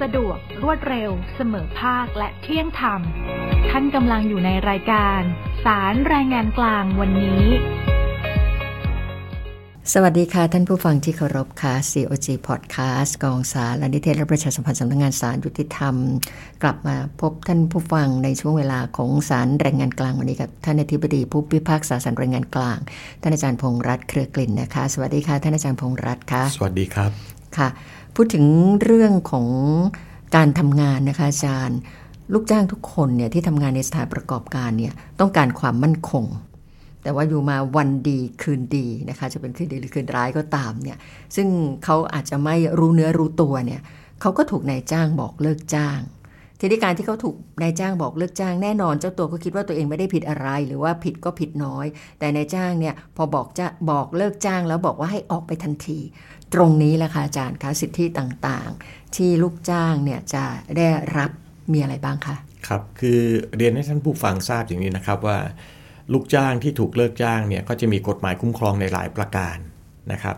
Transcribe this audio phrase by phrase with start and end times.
[0.00, 3.00] สะดวก รวดเร็ว เสมอภาคและเที่ยงธรรม
[3.70, 5.20] ท่านกำลังอยู่ในรายการ
[5.64, 7.44] สารรายงานกลางวันนี้
[9.92, 15.94] สวัสดีค่ะ ท่านผู้ฟังที่เคารพค่ะ COG Podcast กองสารและนิเทศและประชาสัมพันธ์สำนักงานสารยุติธรรม
[16.62, 22.78] กลับมาพบท่านผู้ฟังในช่วงเวลาของสารแรงงานกลางวันนี้กับท่านอธิบดีผู้พิพากษาสารแรงงานกลาง
[23.22, 27.10] ท่านอาจารย์พงษ์รัตน์เครือกลิ่นนะคะ สวัสดีค่ะท่านอาจารย์พงษ์รัตน์ค่ะ สวัสดีครับ
[27.56, 27.68] ค่ะ
[28.20, 28.46] พูดถึง
[28.82, 29.48] เรื่องของ
[30.36, 31.78] การทำงานนะคะอาจารย์
[32.32, 36.24] ลูกจ้างทุกคนเนี่ยที่ทำงานในสถานประกอบการเนี่ยต้องการความมั่นคง
[37.02, 40.96] แต่ว่าอยู่มาวันดีคืนดีนะคะจะเป็นคืนดีหรือคืนร้ายก็ตามเนี่ย
[41.36, 41.48] ซึ่ง
[41.84, 43.80] เขาอาจจะไม่รู้เนื้อรู้ตัวเนี่ย
[44.20, 46.00] เขาก็ถูกนายจ้างบอกเลิกจ้าง
[46.60, 51.86] ทีนี้การที่เขาถูกนายจ้างบอกเลิกจ้างแน่นอน เจ้าตัวก็คิดว่าตัวเองไม่ได้ผิดอะไร หรือว่าผิดก็ผิดน้อย
[52.18, 55.98] แต่นายจ้างเนี่ยพอบอกจะบอกเลิกจ้างแล้วบอกว่าให้ออกไปทันที
[56.54, 60.44] ตรงนี้แหละค่ะอาจารย์คะสิทธิต่างๆ ที่ลูกจ้างเนี่ยจะ
[60.76, 61.30] ได้รับ
[61.72, 62.36] มีอะไรบ้างคะ
[62.68, 63.20] ครับคือ
[63.56, 65.38] เรียนให้ท่านผู้ฟังทราบอย่างนี้นะครับว่า
[66.12, 69.56] ลูกจ้างที่ถูกเลิกจ้างเนี่ยก็จะมีกฎหมายคุ้มครองในหลายประการ
[70.12, 70.36] นะครับ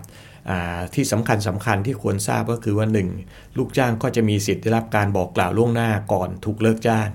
[0.95, 2.87] ที่สำคัญสำคัญที่ควรทราบก็คือว่า
[3.23, 3.59] 1.
[3.59, 7.09] ลูกจ้างก็จะมีสิทธิ์ได้รับการบอกกล่าวล่วงหน้าก่อนถูกเลิกจ้าง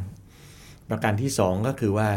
[0.90, 2.10] ประการที่ 2 ก็คือว่า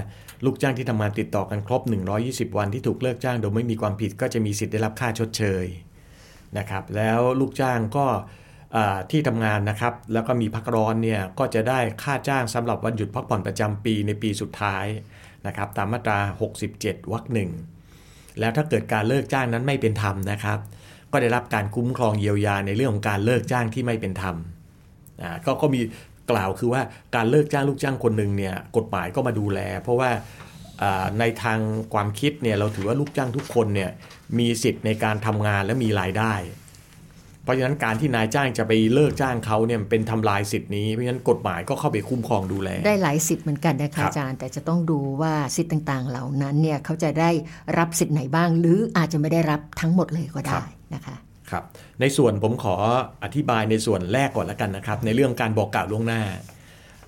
[0.45, 1.83] ลูกจ้างที่ทำงานติดต่อกันครบ
[2.21, 5.65] 120 วันที่ถูกเลิกจ้าง โดยไม่มีความผิดก็จะมีสิทธิ์ได้รับค่าชดเชย
[6.59, 8.07] นะครับแล้วลูกจ้างก็
[9.11, 14.87] ที่ทำงานนะครับ แล้วก็มีพักร้อนเนี่ยก็จะได้ค่าจ้างสำหรับวันหยุดพักผ่อนประจำปีในปีสุดท้าย
[15.47, 16.19] นะครับตามมาตรา
[16.65, 17.51] 67วรรคหนึ่ง
[18.41, 20.59] แล้วถ้าเกิดการเลิกจ้างนั้นไม่เป็นธรรมนะครับ
[21.13, 24.37] ก็ได้รับการคุ้มครองเยียวยาในเรื่องของการเลิกจ้างที่ไม่เป็นธรรม
[25.23, 25.81] อ่าก็ก็มี
[26.31, 26.83] กล่าวคือว่า
[27.17, 30.11] การเลิกจ้างลูกจ้างคนหนึ่งเนี่ยกฎหมายก็มาดูแล เพราะว่า
[31.21, 31.59] ในทาง
[31.95, 33.91] ความคิดเนี่ยเราถือว่าลูกจ้างทุกคนเนี่ย
[34.39, 36.35] มีสิทธิ์ในการทำงานและมีรายได้
[37.43, 47.31] เพราะฉะนั้นการที่นายจ้างจะไปเลิกจ้างเขาเนี่ยเป็นทำลายสิทธินี้ เพราะฉะนั้นกฎหมายก็เข้าไปคุ้มครองดูแล ได้หลายสิทธิ์เหมือนกันนะครัคะบอาจารย์ แต่จะต้องดูว่าสิทธิ์ต่างๆ เหล่านั้นเนี่ยเขาจะได้
[47.79, 50.63] รับสิทธิ์ไหนบ้าง หรืออาจจะไม่ได้รับทั้งหมดเลยก็ได้
[50.95, 51.17] นะคะ
[51.51, 51.65] ครับ
[52.01, 52.75] ในส่วนผมขอ
[53.25, 56.23] อธิบายในส่วนแรกก่อนแล้วกันนะครับ ในเรื่องการบอกกล่าวล่วงหน้า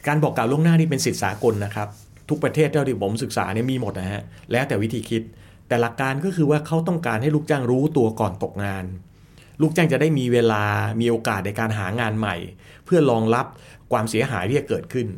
[0.08, 1.88] การบอกกล่าวล่วงหน้านี่เป็นสิทธิสากลนะครับ
[2.30, 5.22] ทุกประเทศเท่าที่ผมศึกษาเนี่ยมีหมดนะฮะแล้วแต่วิธีคิด
[5.68, 8.84] แต่หลักการก็คือว่าเขาต้องการให้ลูกจ้างรู้ตัวก่อนตกงาน
[9.60, 10.64] ลูกจ้างจะได้มีเวลา
[11.00, 12.36] มีโอกาสในการหางานใหม่
[12.84, 13.46] เพื่อรองรับ
[13.92, 15.08] ความเสียหายที่จะเกิดขึ้น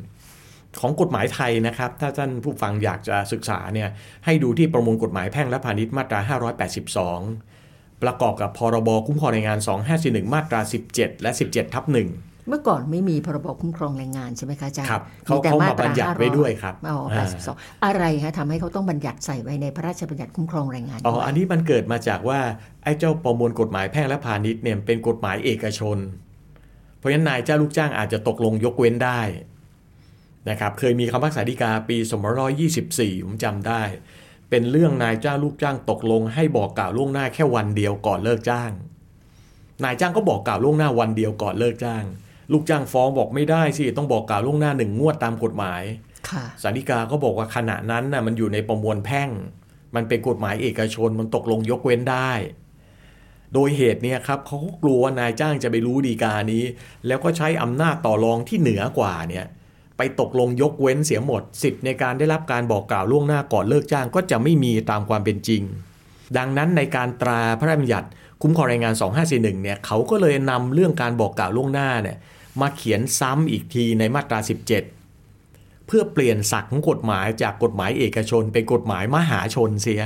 [0.80, 3.88] ของกฎหมายไทยนะครับ ถ้าท่านผู้ฟังอยากจะศึกษาเนี่ย
[4.24, 6.20] ให้ดูที่ประมวลกฎหมายแพ่งและพาณิชย์มาตรา
[7.30, 9.58] 582 ประกอบกับพรบคุ้มครองแรงงาน
[9.96, 10.60] 2541 มาตรา
[10.92, 17.26] 17 และ 17ทับ1 เมื่อก่อนไม่มีพรบคุ้มครองแรงงานใช่ไหมคะอาจารย์ครับเขาแต่เขามาตบัญญัติไว้ด้วยครับอ๋ออ่า
[17.56, 22.40] 82อะไรคะทำให้เขาต้องบัญญัติใส่ไว้ในพระราชบัญญัติคุ้มครองแรงงานอ๋อด้วยอันนี้มันเกิดมาจากว่า
[22.82, 25.98] ไอ้เจ้าประมวลกฎหมายแพ่งและพาณิชย์เนี่ยเป็นกฎหมายเอกชน
[26.98, 29.20] เพราะฉะนั้นนายจ้างลูกจ้างอาจจะตกลงยกเว้นได้
[30.50, 31.96] นะครับเคยมีคำพิพากษาฎีกาปี
[32.60, 33.82] 2524 ผมจำได้
[34.50, 38.70] เป็นเรื่องนายจ้างลูกจ้างตกลง ให้บอกกล่าวล่วงหน้าแค่วันเดียวก่อนเลิกจ้าง
[39.84, 42.04] นายจ้างก็บอกกล่าวล่วงหน้าวันเดียวก่อนเลิกจ้าง
[42.52, 45.82] ลูกจ้างฟ้องบอกไม่ได้สิต้องบอกกล่าวล่วงหน้าหนึ่งงวดตามกฎหมาย
[46.28, 49.28] ค่ะสารดีกาก็บอกว่าขณะนั้นน่ะมันอยู่ในประมวลแพ่ง
[49.94, 52.32] มันเป็นกฎหมายเอกชนมันตกลงยกเว้นได้
[53.54, 56.64] โดยเหตุเนี่ยครับเขาก็กลัวว่านายจ้างจะไปรู้ดีกานี้
[57.06, 59.46] แล้วก็ใช้อำนาจต่อรองที่เหนือกว่าเนี่ย
[59.96, 65.62] ไปตกลงยกเว้นเสียหมดสิทธิ์ในการได้รับการบอกกล่าวล่วงหน้าก่อนเลิกจ้างก็จะไม่มีตามความเป็นจริง
[66.36, 68.08] ดังนั้นในการตราพระราชบัญญัติ
[68.42, 72.16] คุ้มครองแรงงาน 2541เนี่ยเขาก็เลยนำเรื่องการบอกกล่าวล่วงหน้าเนี่ย
[72.60, 74.38] มาเขียนซ้ำอีกทีในมาตรา
[75.12, 80.02] 17 เพื่อเปลี่ยนศักดิ์ของกฎหมายจากกฎหมายเอกชน เป็นกฎหมายมหาชนเสีย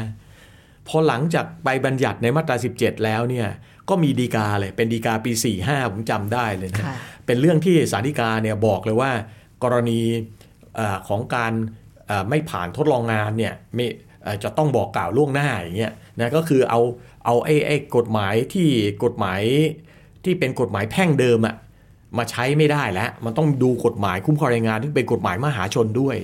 [0.88, 3.48] พอหลังจากไปบัญญัติในมาตรา 17 แล้วเนี่ย
[3.88, 5.32] ก็มีดีกาเลยเป็นดีกาปี
[5.62, 6.96] 45 ผมจำได้เลยนะค่ะ
[7.26, 9.10] เป็นเรื่องที่สารดีกาเนี่ยบอกเลยว่า
[9.62, 10.00] กรณี
[10.76, 11.52] เออของการ
[12.06, 14.05] เอ่อไม่ผ่านทดลองงานเนี่ยไม่เอ่อ
[14.44, 16.80] จะต้องบอกกล่าวล่วงหน้าอย่างเงี้ยนะก็คือเอา
[17.24, 18.68] เอาไอ้ไอ้กฎหมายที่
[19.04, 19.40] กฎหมาย
[20.24, 21.56] ที่เป็นกฎหมายแพ่งเดิมอะ
[22.18, 26.16] มาใช้ไม่ได้แล้ว มันต้องดูกฎหมายคุ้มครองแรงงานที่เป็นกฎหมายมหาชนด้วย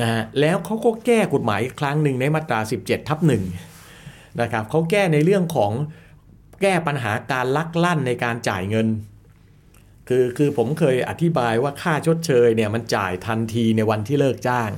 [0.00, 3.44] นะฮะแล้วเขาก็แก้กฎหมายอีกครั้งหนึ่งในมาตรา 17ทับหนึ่ง
[4.40, 5.72] นะครับเขาแก้ในเรื่องของ
[6.62, 8.88] แก้ปัญหาการลักลั่นในการจ่ายเงิน
[10.08, 14.70] คือคือผมเคยอธิบายว่าค่าชดเชยเนี่ยมันจ่ายทันทีในวันที่เลิกจ้าง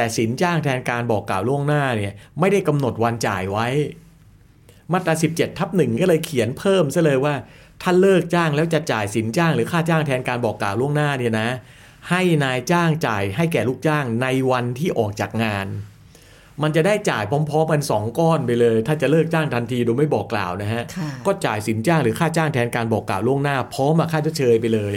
[0.00, 3.66] แต่สินจ้างแทนการบอกกล่าวล่วงหน้าเนี่ยไม่ได้กำหนดวันจ่ายไว้
[4.92, 7.34] มาตรา 17ทับหนึ่งก็เลยเขียนเพิ่มซะเลยว่า
[7.82, 11.48] ถ้าเลิกจ้างแล้วจะจ่ายสินจ้างหรือค่าจ้างแทนการบอกกล่าวล่วงหน้าเนี่ยนะ
[12.10, 15.66] ให้นายจ้างจ่ายให้แก่ลูกจ้างในวันที่ออกจากงาน
[16.62, 24.96] มันจะได้จ่ายพร้อมๆกันสองก้อนไปเลย ถ้าจะเลิกจ้างทันทีโดยไม่บอกกล่าวนะฮะค่ะก็จ่ายสินจ้างหรือค่าจ้างแทนการบอกกล่าวล่วงหน้าพร้อมมาค่าชดเชยไปเลย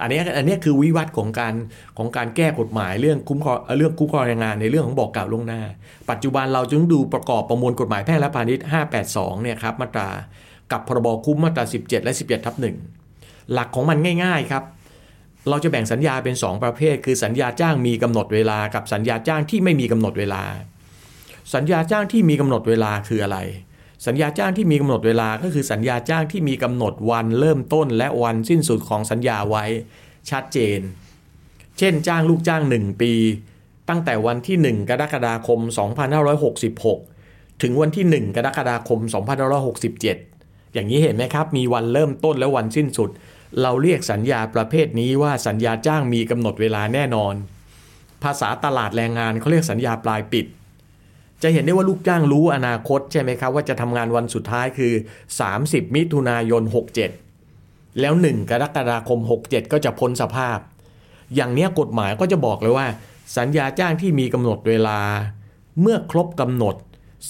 [0.00, 1.54] อันนี้อันนี้คือวิวัฒน์ของการ
[1.98, 5.62] ของการแก้กฎหมายเรื่องคุ้มครองเรื่องคุ้มครองแรงงานในเรื่องของบอกกล่าวล่วงหน้า
[6.10, 8.64] ปัจจุบันเราจึงดูประกอบประมวลกฎหมายแพ่งและพาณิชย์
[9.04, 10.08] 582 เนี่ยครับมาตรา
[10.72, 12.76] กับพรบคุ้มมาตรา 17 และ11ทับหนึ่ง
[13.52, 14.64] หลักของมันง่ายๆครับ
[15.48, 20.42] เราจะแบ่งสัญญาเป็น 2 ประเภท คือสัญญาจ้างมีกำหนดเวลากับสัญญาจ้างที่ไม่มีกำหนดเวลา
[21.54, 23.38] สัญญาจ้างที่มีกำหนดเวลาคืออะไร
[24.06, 29.64] สัญญาจ้างที่มีกำหนดเวลาก็คือสัญญาจ้างที่มีกำหนดวันเริ่มต้น และวันสิ้นสุดของสัญญาไว้
[30.30, 30.80] ชัดเจน
[31.78, 33.12] เช่น จ้างลูกจ้าง 1 ปี
[33.88, 35.60] ตั้งแต่วันที่ 1 กรกฎาคม
[36.80, 39.00] 2566 ถึงวันที่ 1 กรกฎาคม
[39.86, 43.10] 2567 อย่างนี้เห็นไหมครับ มีวันเริ่มต้นและวันสิ้นสุด
[43.62, 47.34] เราเรียกสัญญาประเภทนี้ว่าสัญญาจ้างมีกำหนดเวลาแน่นอน
[48.22, 50.46] ภาษาตลาดแรงงานเขาเรียกสัญญาปลายปิด
[51.42, 54.92] จะเห็นได้ว่าลูกจ้างรู้อนาคตใช่ไหมครับ ว่าจะทำงานวันสุดท้ายคือ
[55.44, 56.62] 30 มิถุนายน
[57.30, 60.58] 67 แล้ว 1 กรกฎาคม 67 ก็จะพ้นสภาพ
[61.34, 62.86] อย่างเนี้ยกฎหมายก็จะบอกเลยว่า
[63.36, 65.00] สัญญาจ้างที่มีกำหนดเวลา
[65.80, 66.76] เมื่อครบกำหนด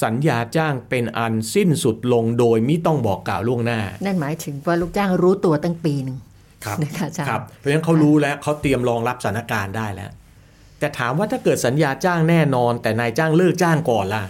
[0.03, 6.17] สัญญาจ้างเป็นอันสิ้นสุดลงโดยมิต้องบอกกล่าวล่วงหน้า นั่นหมายถึงว่าลูกจ้างรู้ตัวตั้งปีหนึ่ง
[6.65, 10.11] ครับนะคะอาจารย์ครับเพราะฉะนั้นเขารู้แล้วเขาเตรียมรองรับสถานการณ์ได้แล้ว
[10.79, 14.23] แต่ถามว่าถ้าเกิดสัญญาจ้างแน่นอน แต่นายจ้างเลิกจ้างก่อนล่ะ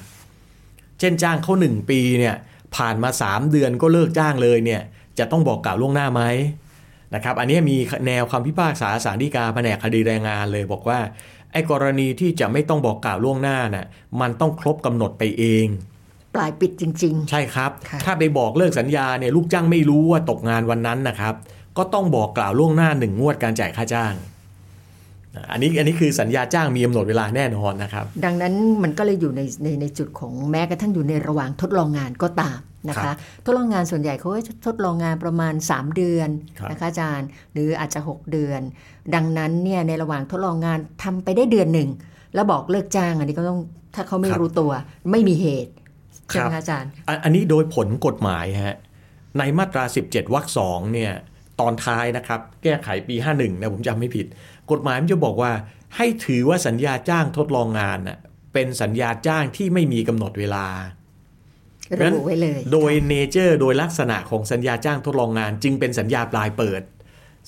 [0.99, 2.35] เช่นจ้างเขาหนึ่งปีเนี่ย
[2.77, 4.83] ผ่านมา 3 เดือนก็เลิกจ้างเลยเนี่ย
[5.19, 6.23] จะต้องบอกกล่าวล่วงหน้าไหม
[7.15, 10.99] นะครับอันนี้มีแนวคำพิพากษาสารดีกาแผนกคดีแรงงานเลยบอกว่า
[11.53, 13.87] ไอ้กรณีที่จะไม่ต้องบอกกล่าวล่วงหน้าน่ะ
[14.21, 15.67] มันต้องครบกำหนดไปเอง
[16.35, 21.35] ปลายปิดจริงใช่ครับค่ะถ้าไปบอกเลิกสัญญาเนี่ยลูกจ้างไม่รู้ว่าตกงานวันนั้นนะครับ
[21.79, 24.15] ก็ต้องบอกกล่าวล่วงหน้าหนึ่งงวดการจ่ายค่าจ้าง
[25.51, 32.59] อันนี้อันนี้คือสัญญาจ้างมีกำหนดเวลาแน่นอนนะครับๆดังนั้นมันก็เลยอยู่ในในในจุดของแม้กระทั่งอยู่ในระหว่างทดลองงานก็ตาม
[32.89, 38.61] นะครัคะบทดลองงานส่วนใหญ่เขาก็จะทดลองงานประมาณ 3 เดือนครับนะคะอาจารย์ หรืออาจจะ 6 เดือน
[39.15, 41.89] ดังนั้นเนี่ยในระหว่างทดลองงานทำไปได้เดือนหนึ่ง
[42.35, 43.61] แล้วบอกเลิกจ้างอันนี้ก็ต้อง
[43.95, 44.71] ถ้าเขาไม่รู้ตัว
[45.11, 45.73] ไม่มีเหตุ
[46.29, 48.77] ใช่ไหมคะอาจารย์อันอันนี้โดยผลกฎหมายฮะ
[49.39, 51.13] ในมาตรา 17วรรคสองเนี่ย
[51.61, 54.27] ตอนท้ายนะครับ แก้ไขปี 51นะผมจำไม่ผิด
[54.71, 55.53] กฎหมายมันจะบอกว่า
[55.97, 58.19] ให้ถือว่าสัญญาจ้างทดลองงานน่ะ
[58.53, 60.67] เป็นสัญญาจ้างที่ไม่มีกำหนดเวลา
[62.01, 66.83] ระบุไว้เลย โดยเนเจอร์โดยลักษณะของสัญญาจ้างทดลองงาน จึงเป็นสัญญาปลายเปิด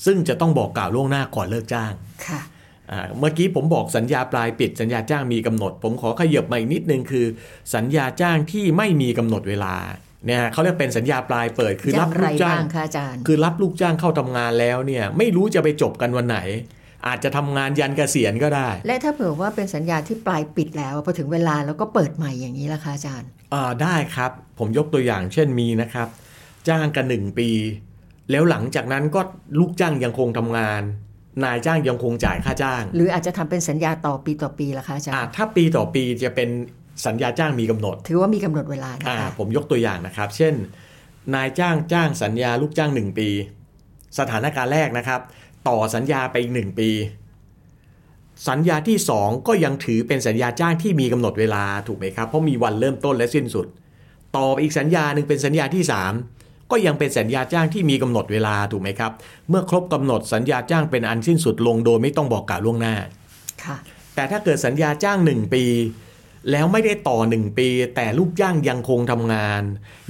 [0.04, 1.92] ซึ่งจะต้องบอกกล่าวล่วงหน้าก่อนเลิกจ้าง
[2.26, 2.40] ค่ะ
[2.90, 7.26] อ่าเมื่อกี้ผมบอกสัญญาปลายปิด สัญญาจ้างมีกำหนด ผมขอขยับมาอีกนิดนึงคือ
[7.74, 9.74] สัญญาจ้างที่ไม่มีกำหนดเวลา
[10.26, 16.38] เนี่ยเขาเรียกเป็นสัญญาปลายเปิดคืออรัย่าบงลูไรกจ้าบ้างงคะอาจารย์ คือรับลูกจ้างเข้าทำงานแล้วเนี่ยไม่รู้จะไปจบกันวันไหน
[17.06, 26.08] อาจจะทำงานยันเกษียณก็ได้ และถ้าเผื่อว่าเป็นสัญญาที่ปลายปิดแล้วพอถึงเวลาแล้วก็เปิดใหม่อย่างนี้ล่ะคะอาจารย์อ่าได้ครับ ผมยกตัวอย่างเช่นมีนะครับ
[26.68, 27.50] จ้างกันหนึ่งปี
[28.30, 29.20] แล้วหลังจากนั้นก็
[29.58, 30.82] ลูกจ้างยังคงทำงาน
[31.44, 36.48] นายจ้างยังคงจ่ายค่าจ้าง หรืออาจจะทำเป็นสัญญาต่อปีต่อปีล่ะคะอาจารอ่าย์ถ้าปีต่อปีจะเป็น
[37.06, 40.54] สัญญาจ้างมีกำหนด ถือว่ามีกำหนดเวลานะอ่าคะผมยกตัวอย่างนะครับ เช่น
[41.34, 43.28] นายจ้างจ้างสัญญาลูกจ้างหนึ่งปี
[44.18, 45.20] สถานการณ์แรกนะครับ
[45.68, 46.90] ต่อสัญญาไปอีกหนึ่งปี
[48.48, 53.66] สัญญาที่สองก็ยังถือเป็นสัญญาจ้างที่มีกำหนดเวลาถูกไหมครับเพราะมีวันเริ่มต้นและสิ้นสุด
[54.36, 56.12] ต่อไปอีกสัญญาหนึ่งเป็นสัญญาที่สาม
[56.70, 59.12] ก็ยังเป็นสัญญาจ้างที่มีกำหนดเวลาถูกไหมครับ
[59.48, 62.94] เมื่อครบกำหนดสัญญาจ้างเป็นอันสิ้นสุดลงโดยไม่ต้องบอกกล่าวล่วงหน้า
[63.64, 63.76] ค่ะ
[64.14, 65.64] แต่ถ้าเกิดสัญญาจ้าง 1 ปี
[66.50, 69.62] แล้วไม่ได้ต่อ1ปี แต่ลูกจ้างยังคงทำงาน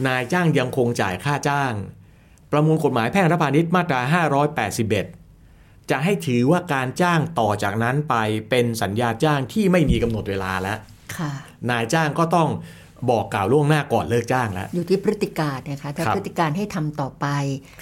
[0.07, 1.75] นายจ้างยังคงจ่ายค่าจ้าง
[2.53, 4.01] ประมวลกฎหมายแพ่งและพาณิชย์มาตรา
[5.17, 8.15] 581 จะให้ถือว่าการจ้างต่อจากนั้นไป
[8.51, 10.79] เป็นสัญญาจ้างที่ไม่มีกำหนดเวลาแล้ว
[11.17, 11.31] ค่ะ
[11.71, 12.49] นายจ้างก็ต้อง
[13.11, 17.26] บอกกล่าวล่วงหน้าก่อนเลิกจ้างแล้ว อยู่ที่พฤติการนะคะถ้าครับพฤติการให้ทำต่อไป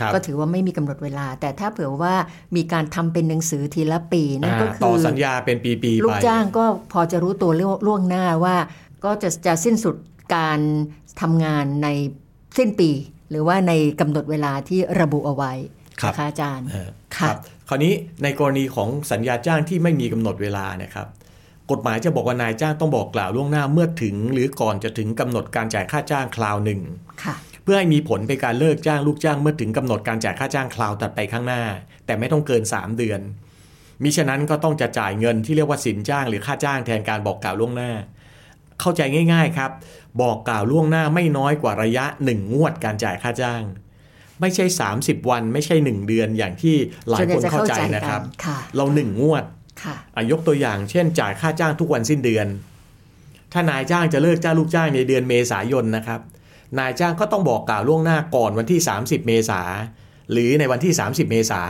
[0.00, 2.14] ครับก็ถือว่าไม่มีกำหนดเวลา แต่ถ้าเผื่อว่า
[2.56, 7.52] มีการทำเป็นหนังสือทีละปีนั่นก็อ่าคืต่ออสัญญาเป็นปีๆไปลูกจ้างก็พอจะรู้ตัว
[7.87, 8.56] ล่วงหน้าว่า
[9.04, 9.96] ก็จะจะสิ้นสุด
[10.37, 10.60] การ
[11.20, 11.88] ทำงานใน
[12.58, 12.90] สิ้นปี
[13.30, 15.52] หรือว่าในกำหนดเวลาที่ระบุเอาไว้
[16.00, 17.37] ครับนะคะอาจารย์เออค่ะครับ
[17.68, 21.06] คราวนี้ในกรณีของสัญญาจ้างที่ไม่มีกำหนดเวลานะครับ
[21.70, 26.80] กฎหมายจะบอกว่านายจ้างต้องบอกกล่าวล่วงหน้าเมื่อถึง หรือก่อนจะถึงกำหนดการจ่ายค่าจ้างคราวหนึ่ง
[27.25, 27.34] ค่ะ
[27.64, 31.62] เพื่อให้มีผลเป็นการเลิกจ้างลูกจ้างเมื่อถึงกำหนดการจ่ายค่าจ้างคราวตัดไปข้างหน้า
[32.06, 33.20] แต่ไม่ต้องเกิน 3 เดือน
[34.02, 37.92] มิฉะนั้นก็ต้องจะจ่ายเงินที่เรียกว่าสินจ้างหรือค่าจ้างแทนการบอกกล่าวล่วงหน้า
[38.80, 39.70] เข้าใจง่าย ๆครับ
[40.22, 43.62] บอกกล่าวล่วงหน้าไม่น้อยกว่าระยะ 1 งวดการจ่ายค่าจ้าง
[44.40, 44.64] ไม่ใช่
[44.98, 46.76] 30 วันไม่ใช่ 1 เดือนอย่างที่
[47.08, 49.58] หลายส่วนใหญ่คนจะเข้าเข้าใจใจนะครับกันค่ะเราหนึ่งงวดค่ะอะ
[50.30, 52.47] ยกตัวอย่างเช่นจ่ายค่าจ้างทุกวันสิ้นเดือน
[53.52, 56.20] ถ้านายจ้างจะเลิกจ้างลูกจ้างในเดือนเมษายนนะครับ
[56.78, 59.61] นายจ้างก็ต้องบอกกล่าวล่วงหน้าก่อนวันที่ 30 เมษา
[60.32, 61.61] หรือในวันที่ 30 เมษา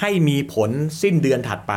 [0.00, 0.70] ให้มีผล
[1.02, 1.74] สิ้นเดือนถัดไป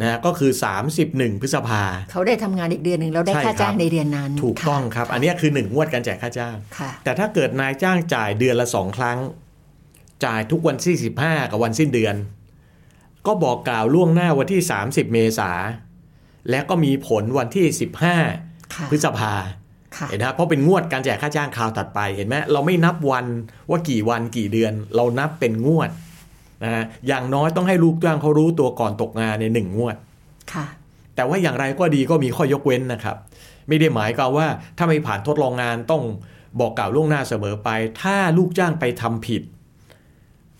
[0.00, 0.50] นะก็คือ
[0.96, 9.18] 31 พฤษภาเขาได้ทำงานอีกเดือนหนึ่งแล้วได้ใช่ค่าจ้างครับในเดือนนั้น ถูกต้องะครับ อันนี้คือ1งวดการจ่ายค่าจ้างค่ะแต่ถ้าเกิดนายจ้างจ่ายเดือนละสองครั้ง
[10.24, 12.14] จ่ายทุกวันที่15กับวันสิ้นเดือน
[13.26, 15.50] ก็บอกกล่าวล่วงหน้าวันที่ 30 เมษา
[16.50, 17.66] และก็มีผลวันที่
[18.00, 18.18] ค่ะ
[18.88, 19.32] 15 พฤษภา
[19.96, 23.26] ค่ะเห็นนะครับเพราะเป็นงวดการจ่ายค่าจ้างคราวตัดไปเห็นไหมเราไม่นับวัน
[23.70, 25.90] ว่ากี่วันกี่เดือน เรานับเป็นงวด
[26.64, 29.96] นะฮะอย่างน้อยต้องให้ลูกจ้างเขารู้ตัวก่อนตกงานในหนึ่งงวด
[30.52, 30.66] ค่ะ
[31.14, 33.16] แต่ว่าอย่างไรก็ดีก็มีข้อยกเว้นนะครับ
[33.68, 34.46] ไม่ได้หมายความว่า
[34.78, 36.02] ถ้าไม่ผ่านทดลองงานต้อง
[36.60, 37.68] บอกกล่าวล่วงหน้าเสมอไป
[38.02, 39.42] ถ้าลูกจ้างไปทำผิด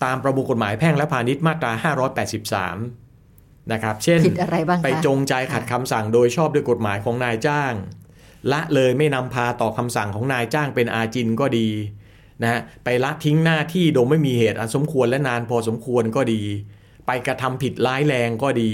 [0.04, 1.73] ตามประมวลกฎหมายแพ่งและพาณิชย์มาตรา
[2.92, 7.73] 583 นะครับ เช่นผิดอะไรบ้างคะไปจงใจขัดคำสั่งโดยชอบด้วยกฎหมายของนายจ้าง
[8.52, 11.68] ละเลยไม่นำพาต่อคำสั่งของนายจ้างเป็นอาจินก็ดี
[12.42, 16.42] นะฮะไปละทิ้งหน้าที่โดยไม่มีเหตุอันสมควรและนานพอสมควรก็ดี
[17.06, 18.73] ไปกระทำผิดร้ายแรงก็ดี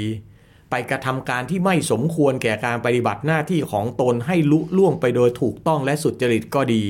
[0.70, 6.84] ไปกระทำการที่ไม่สมควรแก่การปฏิบัติหน้าที่ของตนให้ลุล่วงไปโดยถูกต้องและสุจริตก็ดี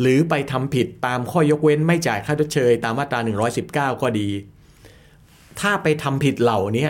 [0.00, 3.20] หรือไปทำผิดตามข้อยกเว้นไม่จ่ายค่าชดเชย ตามมาตรา
[3.56, 4.28] 119 ก็ดี
[5.60, 6.88] ถ้าไปทำผิดเหล่านี้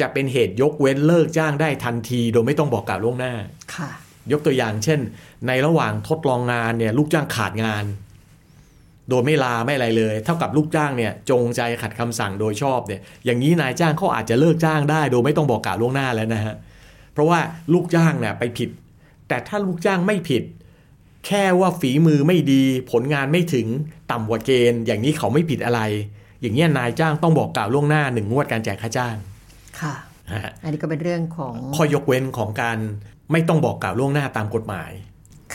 [0.00, 3.34] จะเป็นเหตุยกเว้นเลิกจ้างได้ทันทีโดยไม่ต้องบอกกล่าวล่วงหน้า
[3.74, 3.90] ค่ะ
[4.32, 5.00] ยกตัวอย่างเช่น
[5.46, 7.84] ในระหว่างทดลองงานเนี่ยลูกจ้างขาดงาน
[9.08, 16.54] โดยไม่ลาไม่อะไรเลย เท่ากับลูกจ้างเนี่ยจงใจขัดคำสั่งโดยชอบเนี่ยอย่างนี้นายจ้างเขาอาจจะเลิกจ้างได้ โดยไม่ต้องบอกกล่าวล่วงหน้าแล้วนะฮะ
[17.12, 17.38] เพราะว่า
[17.72, 18.70] ลูกจ้างเนี่ยไปผิด
[19.28, 20.42] แต่ถ้าลูกจ้างไม่ผิด
[21.26, 23.66] แค่ว่าฝีมือไม่ดีผลงานไม่ถึง
[24.10, 25.80] ต่ำกว่าเกณฑ์ อย่างนี้เขาไม่ผิดอะไร
[26.40, 29.16] อย่างนี้ยนายจ้างต้องบอกกล่าวล่วงหน้าหนึ่งงวดการจ่ายค่าจ้าง
[29.80, 29.94] ค่ะ
[30.32, 32.78] นะฮะอันนี้ก็เป็นเรื่องของข้อยกเว้นของการ
[33.32, 34.90] ไม่ต้องบอกกล่าวล่วงหน้าตามกฎหมาย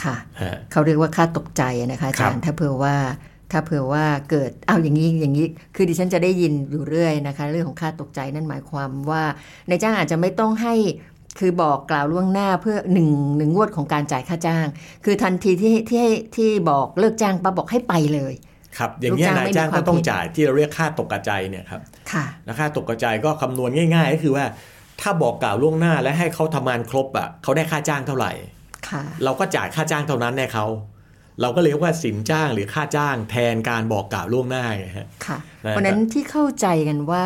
[0.02, 2.96] ค่ะฮะเขาเรียกว่าค่าตกใจนะคะอาจารย์ถ้าเผื่อว่า
[3.52, 9.24] ถ้าเผื่อว่าเกิดเอาอย่างนี้อย่างนี้คือดิฉันจะได้ยินอยู่เรื่อยนะคะ เรื่องของค่าตกใจนั่นหมายความว่า
[9.70, 10.74] นายจ้างอาจจะไม่ต้องให้
[11.40, 14.66] คือบอกกล่าวล่วงหน้าเพื่อหนึ่งหนึ่งงวดของการจ่ายค่าจ้าง
[15.06, 18.34] คือทันทีที่ที่ให้ที่บอกเลิกจ้างปั๊บบอกให้ไปเลย
[18.78, 24.46] ครับอย่างนี้ยลูกจ้างนายไม่มีจ้างควาก็มต้องผิดจ่ายที่เราเรียกค่าตกกระจายเนี่ยครับค่ะและค่าตกกระจายก็คำนวณง่าย ๆ ก็คือว่า
[25.02, 28.32] ถ้าบอกกล่าวล่วงหน้าและให้เขาทำงานครบอะเขาได้ค่าจ้างเท่าไหร่
[28.90, 30.66] ค่ะเราก็จ่ายค่าจ้างเท่านั้นให้เขา
[31.42, 37.26] เราก็เลยเรียกว่าสินจ้างหรือค่าจ้างแทนการบอกกล่าวล่วงหน้าไงฮะค่ะนะครับเพราะฉะนั้นที่เข้าใจกันว่า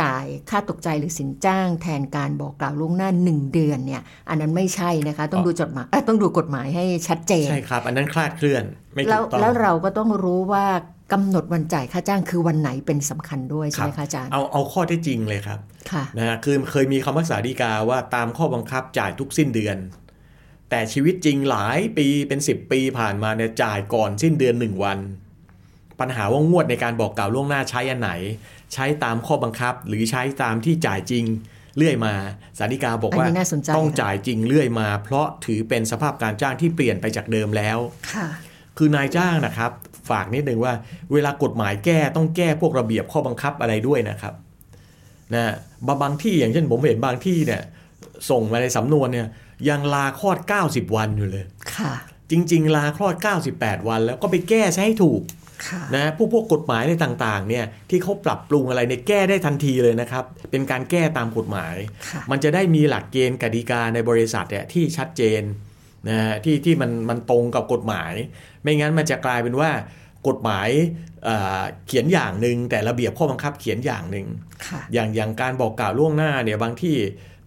[0.00, 10.66] จ่ายค่าตกใจหรือสินจ้างแทนการบอกกล่าวล่วงหน้าหนึ่งเดือนเนี่ยอันนั้นไม่ใช่นะคะ ต้องดูจดหมายเอ้ยต้องดูกฎหมายให้ชัดเจน ใช่ครับ อันนั้นคลาดเคลื่อนไม่ถูแล้วกต้องแล้วเราก็ต้องรู้ว่า
[11.12, 15.58] กำหนดวันจ่ายค่าจ้างคือวันไหนเป็นสำคัญด้วยใช่ไหมคะอาจารย์เอาเอาข้อเท็จจริงเลยครับ
[15.92, 19.76] ค่ะนะฮะคือเคยมีคำพิพากษาฎีกาว่าตามข้อบังคับจ่ายทุกสิ้นเดือน
[20.70, 24.98] แต่ชีวิตจริงหลายปีเป็น 10 ปีผ่านมาเนี่ยจ่ายก่อนสิ้นเดือน 1 วัน
[26.00, 28.10] ปัญหาว่างวดในการบอกกล่าวล่วงหน้าใช้อันไหน
[28.74, 31.24] ใช้ตามข้อบังคับ หรือใช้ตามที่จ่ายจริง
[31.76, 32.14] เรื่อยมา
[32.58, 37.78] สารดีกาบอกว่าอันนี้น่าสนใจต้องค่ะจ่ายจริงเรื่อยมา เพราะถือเป็นสภาพการจ้างที่เปลี่ยนไปจากเดิมแล้ว
[38.12, 38.26] ค่ะ
[38.78, 39.70] คือนายจ้างนะครับ
[40.10, 40.72] ฝากนิดนึงว่า
[41.12, 44.34] เวลากฎหมายแก้ต้องแก้พวกระเบียบข้อบังคับอะไรด้วยนะครับ
[45.34, 45.54] นะ
[45.86, 47.62] บางบางที่อย่างเช่นผมเห็นบางที่เนี่ย
[48.30, 49.28] ส่งมาในสำนวนเนี่ย
[49.68, 51.44] ยังลาคลอด 90 วันอยู่เลย
[51.76, 51.92] ค่ะ
[52.30, 53.14] จริง ๆ ลาคลอด
[53.52, 55.45] 98 วันแล้วก็ไปแก้ใช้ให้ถูกค่ะ
[55.94, 61.74] นะพวกพวกกฎหมายในต่างๆเนี่ยที่เขาปรับปรุงอะไรเนี่ยแก้ได้ทันทีเลยนะครับ เป็นการแก้ตามกฎหมาย
[62.10, 65.42] ค่ะมันจะได้มีหลักเกณฑ์กติกาในบริษัทเนี่ยที่ชัดเจน
[66.08, 68.12] นะฮะที่ที่มันมันตรงกับกฎหมาย
[68.62, 69.70] ไม่งั้นมันจะกลายเป็นว่า
[70.28, 70.68] กฎหมาย
[71.24, 74.26] เอ่อเขียนอย่างหนึ่งแต่ระเบียบข้อบังคับเขียนอย่างหนึ่ง
[74.66, 76.96] ค่ะอย่างอย่างการบอกกล่าวล่วงหน้าเนี่ยบางที่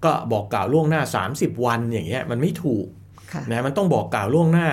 [0.05, 1.01] ก็บอกกล่าวล่วงหน้า
[1.33, 2.85] 30 วันอย่างเงี้ยมันไม่ถูก
[3.33, 4.69] ค่ะนะมันต้องบอกกล่าวล่วงหน้า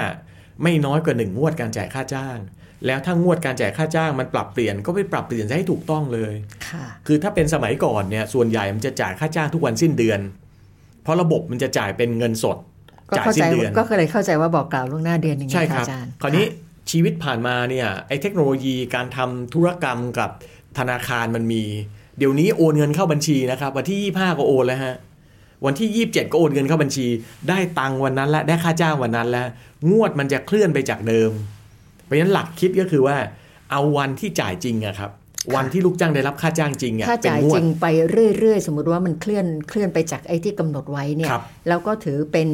[0.63, 2.39] ไม่น้อยกว่าหนึ่งงวดการจ่ายค่าจ้าง
[2.87, 6.33] แล้วถ้างวดการจ่ายค่าจ้างมันปรับเปลี่ยนก็ไปปรับเปลี่ยนให้ถูกต้องเลย
[6.69, 10.21] ค่ะคือถ้าเป็นสมัยก่อนเนี่ยส่วนใหญ่มันจะจ่ายค่าจ้างทุกวันสิ้นเดือน
[11.03, 12.59] เพราะระบบมันจะจ่ายเป็นเงินสด
[13.11, 16.47] ก็จ่ายเข้าสิ้ใจนเดือนก็เลยเข้าใจว่าบอกกล่าวล่วงหน้าเดือนหนึ่งใช่นะคคะรับอาจารย์คราวนี้
[16.91, 20.31] ชีวิตผ่านมาเนี่ยไอ้เทคโนโลยีการทำธุรกรรมกับ
[20.79, 21.63] ธนาคารมันมี
[22.19, 24.95] เดี๋ยวนี้โอนเงินเข้าบัญชีนะครับ วันที่ 25 ก็โอนแล้วฮะ
[25.67, 27.07] วันที่ 27 ก็โอนเงินเข้าบัญชี
[27.49, 29.47] ได้ตังค์วันนั้นและได้ค่าจ้างวันนั้นแล้ว
[29.91, 31.31] งวดมันจะเคลื่อนไปจากเดิม
[32.07, 33.17] เพราะฉะนั้นหลักคิดก็คือว่า
[33.71, 35.11] เอาวันที่จ่ายจริงอะครับ
[35.55, 37.87] วันที่ลูกจ้างได้รับค่าจ้างจริงอะถ้าเป็นจ่ายงวจดริงไป
[38.39, 42.49] เรื่อยๆ สมมุติว่ามันเคลื่อนเคลื่อนไปจากไอ้ที่กำหนดไว้เนี่ยครับแล้วก็ถือเป็น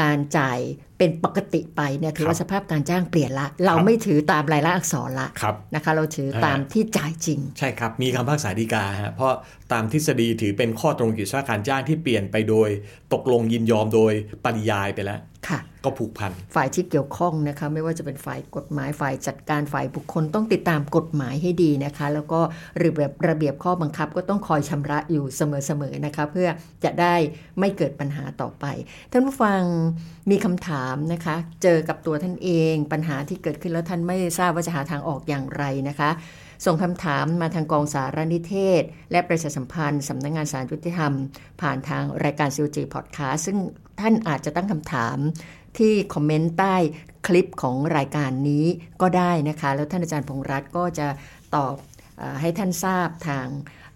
[0.00, 0.58] การจ่าย
[0.98, 9.32] เป็นปกติไปเนี่ยถือว่าครับสภาพการจ้างเปลี่ยนละ เราครับไม่ถือตามรายละอักษรละครับนะคะ เราถือตามอ่าที่จ่ายจริง ใช่ครับ มีคำพิพากษาฎีกาฮะเพราะ
[9.72, 12.68] ตามทฤษฎีถือเป็นข้อตรงกิจการจ้างที่เปลี่ยนไปโดย
[13.12, 14.12] ตกลงยินยอมโดย
[14.44, 22.40] ปริยายไปแล้วค่ะก็ผูกพัน ฝ่ายที่เกี่ยวข้องนะคะ ไม่ว่าจะเป็นฝ่ายกฎหมายฝ่ายจัดการฝ่ายบุคคลต้องติดตามกฎหมายให้ดีนะคะ แล้วก็
[22.82, 26.48] ระเบียบระเบียบข้อบังคับก็ต้องคอยชำระอยู่เสมอๆนะคะ เพื่อ
[26.84, 27.14] จะได้
[27.58, 28.64] ไม่เกิดปัญหาต่อไป
[29.10, 29.60] ท่านผู้ฟัง
[30.30, 36.10] มีคำถามนะคะ เจอกับตัวท่านเอง ปัญหาที่เกิดขึ้นแล้วท่านไม่ทราบว่าจะหาทางออกอย่างไรนะคะ
[36.66, 41.12] ส่งคำถามมาทางกองสารนิเทศ และประชาสัมพันธ์สำนักงานสารยุติธรรม
[41.60, 43.58] ผ่านทางรายการ COG Podcast ซึ่ง
[44.00, 45.16] ท่านอาจจะตั้งคำถาม
[45.78, 46.76] ที่คอมเมนต์ใต้
[47.26, 48.66] คลิปของรายการนี้
[49.02, 51.08] ก็ได้นะคะ แล้วท่านอาจารย์พงษ์รัตน์ก็จะ
[51.56, 51.74] ตอบ
[52.20, 53.46] อให้ท่านทราบทาง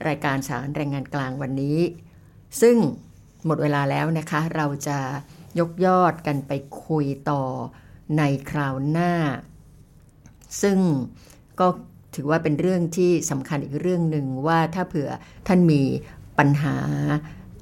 [0.08, 1.78] รายการสารแรงงานกลางวันนี้
[2.60, 2.76] ซึ่ง
[3.46, 4.98] หมดเวลาแล้วนะคะ เราจะ
[5.58, 6.52] ยกยอดกันไป
[6.84, 7.42] คุยต่อ
[8.18, 9.12] ในคราวหน้า
[10.62, 10.78] ซึ่ง
[11.60, 11.66] ก็
[12.14, 15.10] ถือว่าเป็นเรื่องที่สำคัญอีกเรื่องหนึ่งว่าถ้าเผื่อ
[15.46, 15.82] ท่านมี
[16.38, 16.76] ปัญหา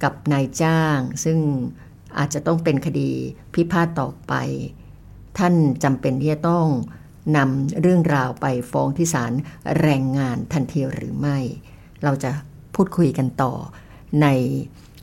[0.02, 1.38] กับนายจ้าง ซึ่ง
[2.18, 3.10] อาจจะต้องเป็นคดี
[3.54, 4.32] พิพาทต่อไป
[5.38, 6.66] ท่านจำเป็นที่จะต้อง
[7.36, 9.32] นำเรื่องราวไปฟ้องที่ศาล
[9.80, 11.38] แรงงานทันทีหรือไม่
[12.02, 12.30] เราจะ
[12.74, 13.52] พูดคุยกันต่อ
[14.22, 14.26] ใน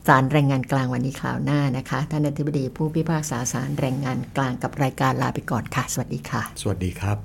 [0.08, 7.16] ศาลแรงงานกลางวันนี้คราวหน้านะคะ ท่านอธิบดีผู้พิพากษาศาลแรงงานกลางกับรายการลาไปก่อนค่ะ สวัสดีค่ะ สวัสดีครับ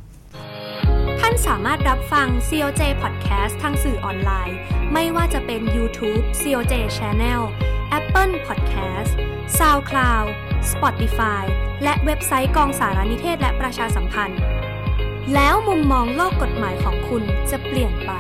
[1.19, 4.57] ท่านสามารถรับฟัง COJ Podcast ทางสื่อออนไลน์
[4.93, 7.41] ไม่ว่าจะเป็น YouTube COJ Channel
[7.98, 9.12] Apple Podcast
[9.57, 10.27] SoundCloud
[10.72, 11.43] Spotify
[11.84, 14.39] และเว็บไซต์กองสารนิเทศและประชาสัมพันธ์
[15.34, 18.12] แล้วมุมมองโลกกฎหมายของคุณจะเปลี่ยนไป